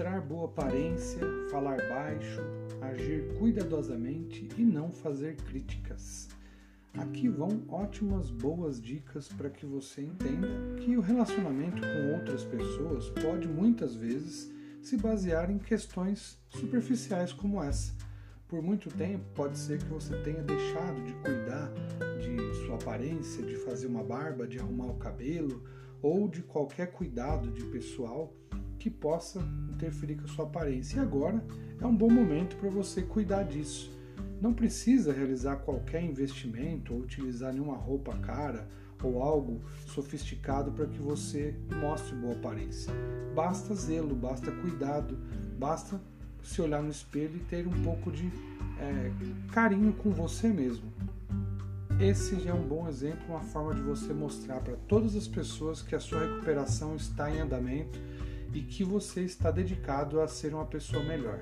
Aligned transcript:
mostrar 0.00 0.20
boa 0.22 0.46
aparência, 0.46 1.20
falar 1.50 1.76
baixo, 1.90 2.40
agir 2.80 3.36
cuidadosamente 3.38 4.48
e 4.56 4.62
não 4.62 4.90
fazer 4.90 5.36
críticas. 5.36 6.26
Aqui 6.96 7.28
vão 7.28 7.62
ótimas 7.68 8.30
boas 8.30 8.80
dicas 8.80 9.28
para 9.28 9.50
que 9.50 9.66
você 9.66 10.00
entenda 10.00 10.48
que 10.78 10.96
o 10.96 11.02
relacionamento 11.02 11.82
com 11.82 12.14
outras 12.14 12.42
pessoas 12.44 13.10
pode 13.10 13.46
muitas 13.46 13.94
vezes 13.94 14.50
se 14.80 14.96
basear 14.96 15.50
em 15.50 15.58
questões 15.58 16.38
superficiais 16.48 17.34
como 17.34 17.62
essa. 17.62 17.92
Por 18.48 18.62
muito 18.62 18.88
tempo, 18.88 19.22
pode 19.34 19.58
ser 19.58 19.80
que 19.80 19.84
você 19.84 20.16
tenha 20.22 20.42
deixado 20.42 21.04
de 21.04 21.12
cuidar 21.12 21.70
de 22.18 22.64
sua 22.64 22.76
aparência, 22.76 23.44
de 23.44 23.56
fazer 23.56 23.86
uma 23.86 24.02
barba, 24.02 24.46
de 24.46 24.58
arrumar 24.58 24.86
o 24.86 24.96
cabelo 24.96 25.62
ou 26.00 26.26
de 26.26 26.40
qualquer 26.42 26.90
cuidado 26.90 27.50
de 27.50 27.66
pessoal 27.66 28.34
que 28.80 28.90
possa 28.90 29.40
interferir 29.70 30.16
com 30.16 30.24
a 30.24 30.28
sua 30.28 30.46
aparência. 30.46 30.96
E 30.96 31.00
agora 31.00 31.44
é 31.80 31.86
um 31.86 31.94
bom 31.94 32.10
momento 32.10 32.56
para 32.56 32.68
você 32.68 33.02
cuidar 33.02 33.44
disso 33.44 34.00
não 34.40 34.54
precisa 34.54 35.12
realizar 35.12 35.56
qualquer 35.56 36.02
investimento 36.02 36.94
ou 36.94 37.00
utilizar 37.00 37.52
nenhuma 37.52 37.76
roupa 37.76 38.16
cara 38.18 38.66
ou 39.02 39.22
algo 39.22 39.60
sofisticado 39.86 40.72
para 40.72 40.86
que 40.86 40.98
você 40.98 41.54
mostre 41.80 42.14
boa 42.16 42.34
aparência. 42.34 42.92
Basta 43.34 43.74
zelo, 43.74 44.14
basta 44.14 44.50
cuidado, 44.50 45.18
basta 45.58 46.00
se 46.42 46.60
olhar 46.62 46.82
no 46.82 46.90
espelho 46.90 47.36
e 47.36 47.40
ter 47.40 47.66
um 47.66 47.82
pouco 47.82 48.10
de 48.10 48.30
é, 48.78 49.12
carinho 49.52 49.92
com 49.92 50.10
você 50.10 50.48
mesmo. 50.48 50.90
Esse 51.98 52.40
já 52.40 52.50
é 52.50 52.54
um 52.54 52.66
bom 52.66 52.88
exemplo, 52.88 53.20
uma 53.28 53.40
forma 53.40 53.74
de 53.74 53.82
você 53.82 54.14
mostrar 54.14 54.60
para 54.60 54.74
todas 54.88 55.14
as 55.14 55.28
pessoas 55.28 55.82
que 55.82 55.94
a 55.94 56.00
sua 56.00 56.20
recuperação 56.20 56.96
está 56.96 57.30
em 57.30 57.40
andamento 57.40 57.98
e 58.52 58.60
que 58.60 58.84
você 58.84 59.22
está 59.22 59.50
dedicado 59.50 60.20
a 60.20 60.28
ser 60.28 60.54
uma 60.54 60.66
pessoa 60.66 61.02
melhor. 61.02 61.40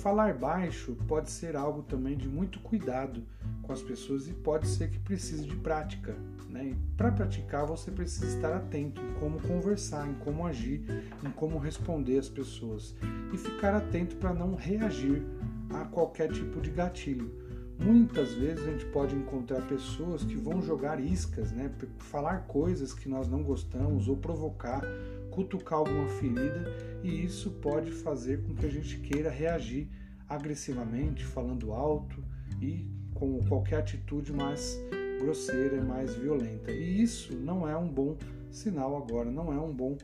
Falar 0.00 0.34
baixo 0.34 0.96
pode 1.06 1.30
ser 1.30 1.54
algo 1.56 1.82
também 1.82 2.16
de 2.16 2.26
muito 2.26 2.58
cuidado 2.60 3.22
com 3.62 3.72
as 3.72 3.82
pessoas 3.82 4.28
e 4.28 4.32
pode 4.32 4.66
ser 4.66 4.90
que 4.90 4.98
precise 4.98 5.44
de 5.44 5.56
prática. 5.56 6.16
Né? 6.48 6.74
Para 6.96 7.12
praticar, 7.12 7.66
você 7.66 7.90
precisa 7.90 8.26
estar 8.26 8.52
atento 8.52 9.00
em 9.00 9.12
como 9.20 9.40
conversar, 9.42 10.08
em 10.08 10.14
como 10.14 10.46
agir, 10.46 10.82
em 11.22 11.30
como 11.30 11.58
responder 11.58 12.18
às 12.18 12.28
pessoas 12.28 12.94
e 13.32 13.36
ficar 13.36 13.74
atento 13.74 14.16
para 14.16 14.32
não 14.32 14.54
reagir 14.54 15.22
a 15.68 15.84
qualquer 15.84 16.32
tipo 16.32 16.60
de 16.60 16.70
gatilho. 16.70 17.30
Muitas 17.78 18.34
vezes 18.34 18.66
a 18.66 18.70
gente 18.70 18.86
pode 18.86 19.14
encontrar 19.14 19.62
pessoas 19.62 20.22
que 20.24 20.34
vão 20.34 20.60
jogar 20.60 21.00
iscas, 21.00 21.52
né? 21.52 21.70
falar 21.98 22.46
coisas 22.46 22.92
que 22.92 23.08
nós 23.08 23.28
não 23.28 23.42
gostamos 23.42 24.08
ou 24.08 24.16
provocar 24.16 24.82
cutucar 25.30 25.78
alguma 25.78 26.08
ferida 26.08 26.64
e 27.02 27.24
isso 27.24 27.50
pode 27.50 27.90
fazer 27.90 28.42
com 28.42 28.54
que 28.54 28.66
a 28.66 28.70
gente 28.70 28.98
queira 28.98 29.30
reagir 29.30 29.88
agressivamente, 30.28 31.24
falando 31.24 31.72
alto 31.72 32.22
e 32.60 32.86
com 33.14 33.38
qualquer 33.48 33.80
atitude 33.80 34.32
mais 34.32 34.78
grosseira 35.20 35.76
e 35.76 35.80
mais 35.80 36.14
violenta. 36.14 36.70
E 36.70 37.02
isso 37.02 37.34
não 37.34 37.68
é 37.68 37.76
um 37.76 37.88
bom 37.88 38.16
sinal 38.50 38.96
agora, 38.96 39.30
não 39.30 39.52
é 39.52 39.58
um 39.58 39.72
bom, 39.72 39.96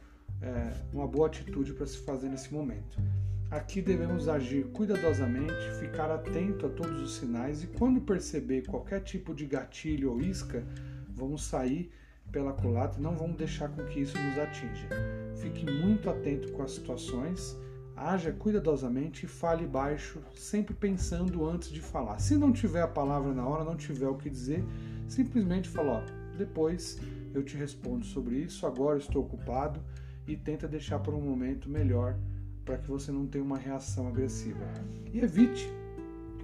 é, 0.43 0.73
uma 0.93 1.07
boa 1.07 1.27
atitude 1.27 1.73
para 1.73 1.87
se 1.87 1.99
fazer 1.99 2.29
nesse 2.29 2.53
momento. 2.53 2.99
Aqui 3.51 3.81
devemos 3.81 4.29
agir 4.29 4.65
cuidadosamente, 4.73 5.71
ficar 5.79 6.11
atento 6.11 6.67
a 6.67 6.69
todos 6.69 7.01
os 7.01 7.15
sinais 7.17 7.63
e 7.63 7.69
quando 7.69 8.01
perceber 8.01 8.67
qualquer 8.67 9.01
tipo 9.03 9.33
de 9.33 9.47
gatilho 9.47 10.11
ou 10.11 10.21
isca, 10.21 10.67
vamos 11.09 11.45
sair 11.45 11.91
pela 12.31 12.53
culatra, 12.53 13.01
não 13.01 13.17
vamos 13.17 13.37
deixar 13.37 13.69
com 13.69 13.85
que 13.85 14.01
isso 14.01 14.17
nos 14.19 14.39
atinja. 14.39 14.89
Fique 15.37 15.71
muito 15.71 16.11
atento 16.11 16.53
com 16.53 16.63
as 16.63 16.73
situações, 16.73 17.57
haja 17.97 18.33
cuidadosamente 18.33 19.25
e 19.25 19.29
fale 19.29 19.67
baixo, 19.67 20.21
sempre 20.35 20.75
pensando 20.75 21.47
antes 21.47 21.71
de 21.71 21.81
falar. 21.81 22.19
Se 22.19 22.37
não 22.37 22.53
tiver 22.53 22.83
a 22.83 22.89
palavra 22.89 23.33
na 23.33 23.47
hora, 23.47 23.65
não 23.65 23.77
tiver 23.77 24.09
o 24.09 24.17
que 24.17 24.29
dizer, 24.29 24.65
simplesmente 25.09 25.69
fala, 25.69 26.03
ó, 26.05 26.37
depois 26.37 27.01
eu 27.35 27.43
te 27.43 27.57
respondo 27.57 28.05
sobre 28.05 28.37
isso, 28.37 28.67
agora 28.67 28.99
estou 28.99 29.23
ocupado 29.23 29.81
e 30.27 30.37
tenta 30.37 30.69
deixar 30.69 30.99
por 30.99 31.15
um 31.15 31.21
momento 31.21 31.69
melhor 31.69 32.19
para 32.65 32.79
que 32.79 32.89
você 32.89 33.13
não 33.13 33.27
tenha 33.27 33.45
uma 33.45 33.57
reação 33.57 34.09
agressiva. 34.09 34.67
E 35.13 35.21
evite, 35.21 35.71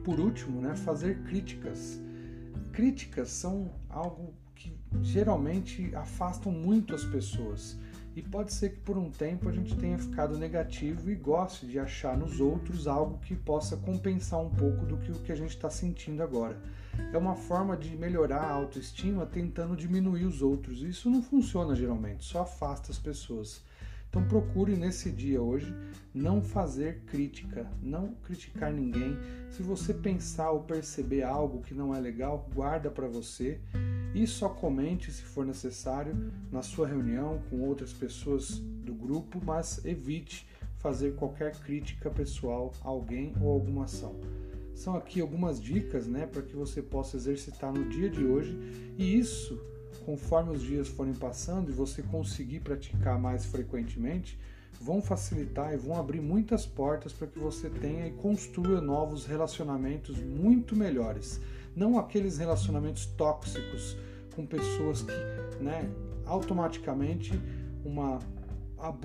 por 0.05 0.21
último, 0.21 0.61
né, 0.61 0.75
fazer 0.77 1.23
críticas. 1.25 2.01
Críticas 2.73 3.29
são 3.31 3.73
algo 3.89 4.33
que 4.55 4.73
geralmente 5.03 5.95
afastam 5.95 6.53
muito 6.53 6.95
as 6.95 7.05
pessoas. 7.05 7.79
E 8.15 8.21
pode 8.21 8.53
ser 8.53 8.71
que 8.71 8.81
por 8.81 8.99
um 8.99 9.11
tempo 9.11 9.49
a 9.49 9.53
gente 9.53 9.75
tenha 9.77 9.99
ficado 9.99 10.37
negativo 10.37 11.11
e 11.11 11.15
goste 11.15 11.67
de 11.67 11.79
achar 11.79 12.17
nos 12.17 12.41
outros 12.41 12.87
algo 12.87 13.19
que 13.19 13.35
possa 13.35 13.77
compensar 13.77 14.39
um 14.41 14.51
pouco 14.51 14.85
do 14.85 14.99
que 14.99 15.11
o 15.11 15.19
que 15.21 15.33
a 15.33 15.37
gente 15.37 15.57
está 15.57 15.71
sentindo 15.71 16.23
agora. 16.23 16.61
É 17.11 17.17
uma 17.17 17.35
forma 17.35 17.75
de 17.75 17.97
melhorar 17.97 18.43
a 18.43 18.53
autoestima 18.53 19.25
tentando 19.25 19.75
diminuir 19.75 20.27
os 20.27 20.43
outros. 20.43 20.83
Isso 20.83 21.09
não 21.09 21.23
funciona 21.23 21.75
geralmente, 21.75 22.25
só 22.25 22.43
afasta 22.43 22.93
as 22.93 22.99
pessoas. 22.99 23.63
Então 24.11 24.29
procure 24.29 24.77
nesse 24.77 25.11
dia 25.11 25.41
hoje 25.41 25.75
não 26.13 26.43
fazer 26.43 27.01
crítica, 27.07 27.67
não 27.81 28.13
criticar 28.23 28.71
ninguém. 28.71 29.17
Se 29.51 29.63
você 29.63 29.95
pensar 29.95 30.51
ou 30.51 30.61
perceber 30.65 31.23
algo 31.23 31.63
que 31.63 31.73
não 31.73 31.95
é 31.95 31.99
legal, 31.99 32.47
guarda 32.55 32.91
para 32.91 33.09
você 33.09 33.59
e 34.15 34.27
só 34.27 34.49
comente 34.49 35.11
se 35.11 35.23
for 35.23 35.45
necessário 35.45 36.33
na 36.51 36.63
sua 36.63 36.87
reunião 36.87 37.43
com 37.49 37.61
outras 37.61 37.93
pessoas 37.93 38.59
do 38.59 38.95
grupo, 38.95 39.41
mas 39.45 39.85
evite 39.85 40.47
fazer 40.79 41.15
qualquer 41.15 41.57
crítica 41.61 42.11
pessoal 42.11 42.73
a 42.83 42.89
alguém 42.89 43.33
ou 43.41 43.51
alguma 43.51 43.85
ação. 43.85 44.17
São 44.75 44.97
aqui 44.97 45.21
algumas 45.21 45.61
dicas, 45.61 46.07
né, 46.07 46.27
para 46.27 46.43
que 46.43 46.57
você 46.57 46.83
possa 46.83 47.17
exercitar 47.17 47.73
no 47.73 47.89
dia 47.89 48.11
de 48.11 48.25
hoje 48.25 48.59
e 48.99 49.19
isso, 49.19 49.61
conforme 50.05 50.51
os 50.51 50.63
dias 50.63 50.89
forem 50.89 51.15
passando 51.15 51.71
e 51.71 51.73
você 51.73 52.03
conseguir 52.03 52.61
praticar 52.61 53.19
mais 53.19 53.45
frequentemente, 53.45 54.39
vão 54.81 55.01
facilitar 55.01 55.73
e 55.73 55.77
vão 55.77 55.97
abrir 55.97 56.21
muitas 56.21 56.67
portas 56.67 57.13
para 57.13 57.29
que 57.29 57.39
você 57.39 57.71
tenha 57.71 58.09
e 58.09 58.13
construa 58.13 58.81
novos 58.81 59.25
relacionamentos 59.25 60.19
muito 60.19 60.75
melhores 60.75 61.41
não 61.75 61.99
aqueles 61.99 62.39
relacionamentos 62.39 63.07
tóxicos 63.07 63.97
com 64.35 64.47
pessoas 64.47 65.03
que, 65.03 65.63
né, 65.63 65.89
automaticamente 66.27 67.33
uma 67.85 68.19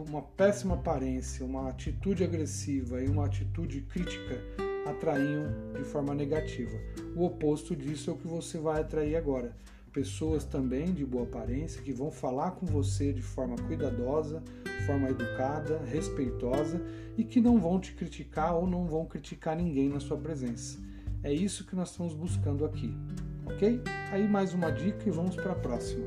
uma 0.09 0.23
péssima 0.23 0.73
aparência, 0.73 1.45
uma 1.45 1.69
atitude 1.69 2.23
agressiva 2.23 2.99
e 2.99 3.07
uma 3.07 3.25
atitude 3.25 3.81
crítica 3.81 4.41
atraíam 4.89 5.45
de 5.73 5.83
forma 5.83 6.15
negativa. 6.15 6.75
O 7.15 7.25
oposto 7.25 7.75
disso 7.75 8.09
é 8.09 8.13
o 8.13 8.17
que 8.17 8.27
você 8.27 8.57
vai 8.57 8.81
atrair 8.81 9.15
agora. 9.15 9.55
Pessoas 9.93 10.43
também 10.43 10.93
de 10.93 11.05
boa 11.05 11.25
aparência 11.25 11.81
que 11.81 11.93
vão 11.93 12.11
falar 12.11 12.51
com 12.51 12.65
você 12.65 13.13
de 13.13 13.21
forma 13.21 13.55
cuidadosa, 13.55 14.41
forma 14.85 15.09
educada, 15.09 15.79
respeitosa 15.85 16.81
e 17.17 17.23
que 17.23 17.41
não 17.41 17.59
vão 17.59 17.79
te 17.79 17.93
criticar 17.93 18.55
ou 18.55 18.67
não 18.67 18.85
vão 18.85 19.05
criticar 19.05 19.55
ninguém 19.55 19.89
na 19.89 19.99
sua 19.99 20.17
presença. 20.17 20.79
É 21.23 21.33
isso 21.33 21.65
que 21.65 21.75
nós 21.75 21.91
estamos 21.91 22.13
buscando 22.13 22.65
aqui, 22.65 22.93
ok? 23.45 23.81
Aí 24.11 24.27
mais 24.27 24.53
uma 24.53 24.71
dica 24.71 25.07
e 25.07 25.11
vamos 25.11 25.35
para 25.35 25.51
a 25.51 25.55
próxima. 25.55 26.05